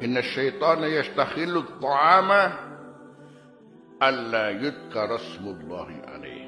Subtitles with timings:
[0.00, 2.42] inna syaitana yastakhillu ta'ama
[4.00, 6.44] alla yudkar rasmullahi alaih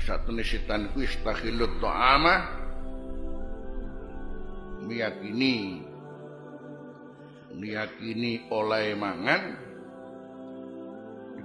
[0.00, 2.34] satu setan ku yastakhillu ta'ama
[4.84, 5.84] meyakini
[7.56, 9.70] meyakini oleh mangan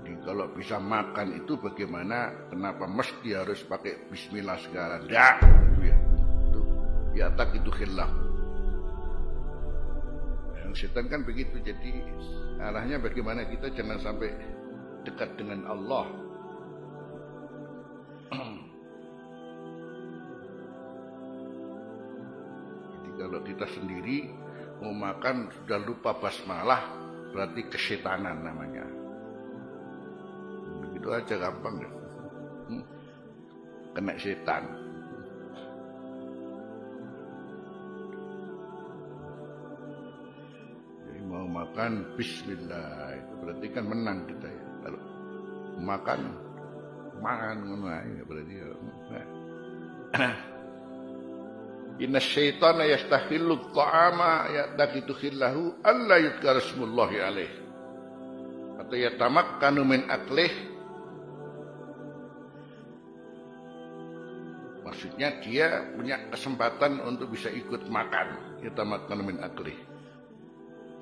[0.05, 2.29] jadi kalau bisa makan itu bagaimana?
[2.53, 5.01] Kenapa mesti harus pakai Bismillah segala?
[5.01, 5.09] Tidak.
[5.09, 5.33] Ya,
[5.81, 5.94] itu
[7.15, 8.11] ya tak itu khilaf.
[10.61, 11.57] Yang setan kan begitu.
[11.63, 12.03] Jadi
[12.59, 14.29] arahnya bagaimana kita jangan sampai
[15.07, 16.05] dekat dengan Allah.
[22.99, 24.29] Jadi kalau kita sendiri
[24.83, 26.83] mau makan sudah lupa basmalah
[27.31, 29.05] berarti kesetanan namanya
[31.05, 31.93] itu aja gampang deh.
[32.65, 32.83] Hmm?
[33.93, 34.84] Kena setan.
[41.75, 44.65] Makan Bismillah itu berarti kan menang kita ya.
[44.87, 45.01] Kalau
[45.83, 46.19] makan
[47.19, 48.67] makan ngono ya berarti ya.
[50.15, 50.37] Nah.
[51.99, 57.51] Inna syaitana yastahillu ta'ama ya'takitu khillahu alla yudkar ismullahi alaih.
[58.79, 60.51] Atau yatamakkanu min aklih
[64.87, 68.63] Maksudnya dia punya kesempatan untuk bisa ikut makan.
[68.63, 69.94] Kita makan min akli.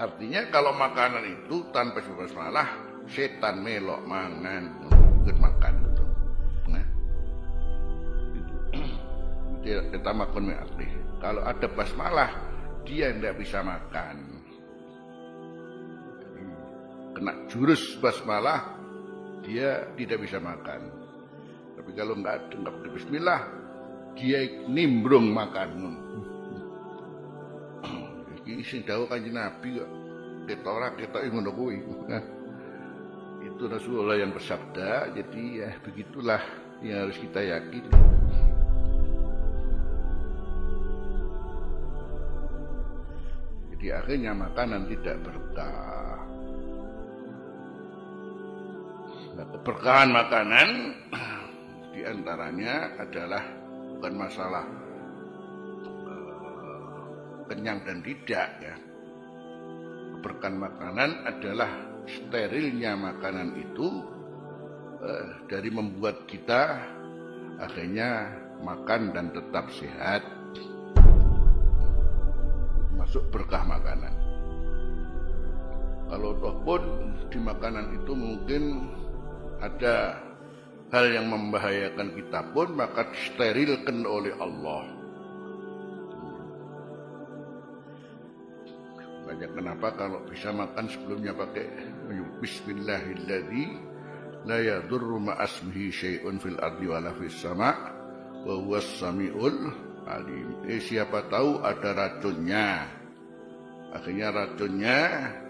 [0.01, 2.69] Artinya kalau makanan itu tanpa sebab malah
[3.05, 4.63] setan melok mangan
[5.23, 6.03] ikut makan gitu.
[6.67, 6.85] Nah,
[8.33, 8.55] itu.
[9.63, 10.87] Kita makan akli.
[11.21, 12.31] Kalau ada basmalah
[12.83, 14.33] dia tidak bisa makan.
[17.13, 18.73] kena jurus basmalah
[19.45, 20.89] dia tidak bisa makan.
[21.77, 23.41] Tapi kalau nggak ada Bismillah
[24.17, 25.69] dia nimbrung makan
[28.43, 29.89] iki sing dawuh kanjeng Nabi kok
[30.43, 31.79] kita ora kita ngono kuwi.
[33.47, 36.41] Itu Rasulullah yang bersabda jadi ya begitulah
[36.83, 37.83] yang harus kita yakin
[43.71, 46.19] jadi akhirnya makanan tidak berkah
[49.35, 50.69] nah, keberkahan makanan
[51.95, 53.43] di antaranya adalah
[53.95, 54.67] bukan masalah
[57.53, 58.75] kenyang dan tidak ya.
[60.17, 61.71] Keberkahan makanan adalah
[62.09, 64.01] sterilnya makanan itu
[65.05, 66.81] uh, dari membuat kita
[67.61, 68.33] akhirnya
[68.65, 70.25] makan dan tetap sehat.
[72.97, 74.13] Masuk berkah makanan.
[76.09, 76.81] Kalau toh pun
[77.29, 78.63] di makanan itu mungkin
[79.61, 80.17] ada
[80.93, 85.02] hal yang membahayakan kita pun maka sterilkan oleh Allah.
[89.43, 91.67] Banyak kenapa kalau bisa makan sebelumnya pakai
[92.39, 93.75] Bismillahirrahmanirrahim
[94.47, 97.75] la yadurru ma'asmihi syai'un fil ardi wala fis sama'
[98.47, 99.67] wa huwas samiul
[100.07, 100.63] alim.
[100.63, 102.87] Eh siapa tahu ada racunnya.
[103.91, 104.99] Akhirnya racunnya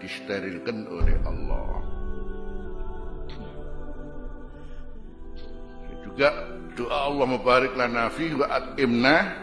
[0.02, 1.86] disterilkan oleh Allah.
[6.02, 9.38] juga doa Allah mubarik lana fi wa atimna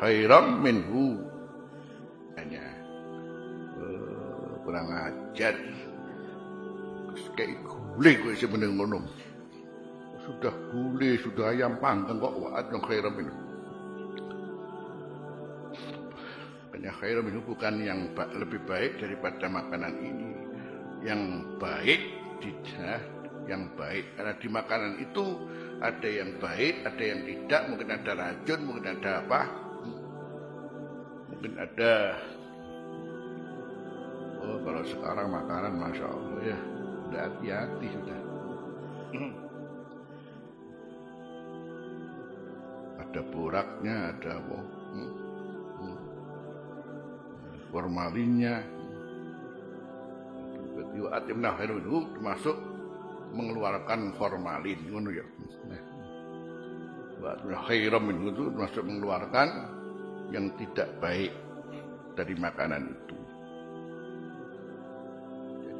[0.00, 1.29] khairam minhu
[4.70, 5.54] kurang ajar.
[7.34, 9.02] Kayak gule gue sebenarnya ngono.
[10.22, 13.34] Sudah gule sudah ayam panggang kok wa atimna khairam minhu
[16.70, 20.30] hanya khairam minhu bukan yang lebih baik daripada makanan ini.
[21.02, 21.22] Yang
[21.58, 22.00] baik
[22.38, 23.02] tidak
[23.50, 24.14] yang baik.
[24.14, 25.24] Karena di makanan itu
[25.82, 29.42] ada yang baik, ada yang tidak, mungkin ada racun, mungkin ada apa,
[31.26, 31.94] mungkin ada.
[34.50, 36.58] Oh, kalau sekarang makanan, masya Allah ya,
[37.06, 38.18] udah hati-hati sudah.
[43.10, 45.10] ada buraknya, ada hmm.
[45.82, 45.98] hmm.
[47.74, 48.62] formalinnya.
[50.74, 52.56] Berarti atimna itu termasuk
[53.34, 55.26] mengeluarkan formalin ngono ya.
[57.20, 57.36] Wa
[57.70, 59.48] khairam itu termasuk mengeluarkan
[60.30, 61.34] yang tidak baik
[62.14, 63.19] dari makanan itu.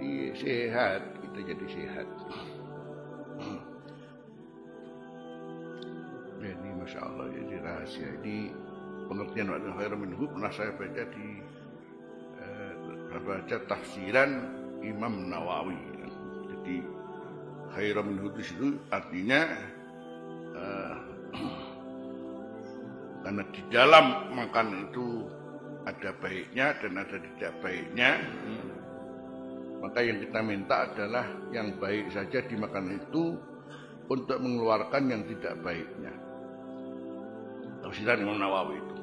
[0.00, 2.08] Jadi sehat, kita jadi sehat.
[6.40, 8.48] Ini masya Allah jadi rahasia ini
[9.12, 11.28] pengertian waktu khairam itu pernah saya baca di
[12.40, 12.72] eh,
[13.12, 14.30] baca tafsiran
[14.80, 15.76] Imam Nawawi.
[16.48, 16.80] Jadi
[17.76, 19.52] khairan min itu artinya
[20.56, 20.96] uh,
[23.28, 25.28] Karena di dalam makan itu
[25.84, 28.20] ada baiknya dan ada tidak baiknya.
[29.80, 31.24] Maka yang kita minta adalah
[31.56, 33.40] yang baik saja dimakan itu
[34.12, 36.12] untuk mengeluarkan yang tidak baiknya.
[37.80, 38.99] Tafsiran Imam Nawawi itu.